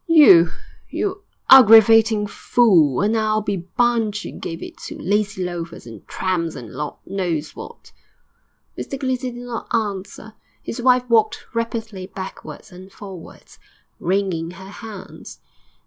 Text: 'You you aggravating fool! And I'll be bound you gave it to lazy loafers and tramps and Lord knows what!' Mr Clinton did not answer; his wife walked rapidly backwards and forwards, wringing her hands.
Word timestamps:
'You 0.07 0.49
you 0.89 1.25
aggravating 1.47 2.25
fool! 2.25 3.01
And 3.01 3.15
I'll 3.15 3.43
be 3.43 3.57
bound 3.77 4.23
you 4.23 4.31
gave 4.31 4.63
it 4.63 4.77
to 4.87 4.97
lazy 4.97 5.43
loafers 5.43 5.85
and 5.85 6.07
tramps 6.07 6.55
and 6.55 6.71
Lord 6.71 6.95
knows 7.05 7.55
what!' 7.55 7.91
Mr 8.75 8.99
Clinton 8.99 9.35
did 9.35 9.43
not 9.43 9.67
answer; 9.71 10.33
his 10.63 10.81
wife 10.81 11.07
walked 11.07 11.45
rapidly 11.53 12.07
backwards 12.07 12.71
and 12.71 12.91
forwards, 12.91 13.59
wringing 13.99 14.49
her 14.49 14.69
hands. 14.69 15.39